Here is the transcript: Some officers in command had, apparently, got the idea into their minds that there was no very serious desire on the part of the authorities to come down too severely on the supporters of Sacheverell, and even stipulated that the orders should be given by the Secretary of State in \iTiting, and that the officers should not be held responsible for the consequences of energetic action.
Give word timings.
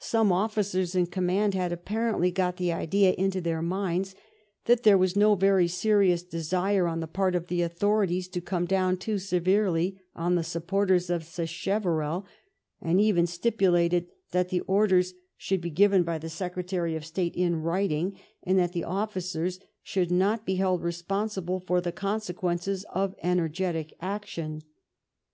Some 0.00 0.32
officers 0.32 0.94
in 0.94 1.04
command 1.08 1.52
had, 1.52 1.70
apparently, 1.70 2.30
got 2.30 2.56
the 2.56 2.72
idea 2.72 3.12
into 3.12 3.42
their 3.42 3.60
minds 3.60 4.14
that 4.64 4.84
there 4.84 4.96
was 4.96 5.14
no 5.16 5.34
very 5.34 5.68
serious 5.68 6.22
desire 6.22 6.88
on 6.88 7.00
the 7.00 7.06
part 7.06 7.34
of 7.34 7.48
the 7.48 7.60
authorities 7.60 8.26
to 8.28 8.40
come 8.40 8.64
down 8.64 8.96
too 8.96 9.18
severely 9.18 10.00
on 10.14 10.34
the 10.34 10.42
supporters 10.42 11.10
of 11.10 11.24
Sacheverell, 11.24 12.24
and 12.80 12.98
even 13.02 13.26
stipulated 13.26 14.06
that 14.30 14.48
the 14.48 14.60
orders 14.60 15.12
should 15.36 15.60
be 15.60 15.68
given 15.68 16.04
by 16.04 16.16
the 16.16 16.30
Secretary 16.30 16.96
of 16.96 17.04
State 17.04 17.36
in 17.36 17.60
\iTiting, 17.62 18.16
and 18.42 18.58
that 18.58 18.72
the 18.72 18.82
officers 18.84 19.60
should 19.82 20.10
not 20.10 20.46
be 20.46 20.54
held 20.54 20.82
responsible 20.82 21.60
for 21.60 21.82
the 21.82 21.92
consequences 21.92 22.86
of 22.94 23.14
energetic 23.22 23.92
action. 24.00 24.62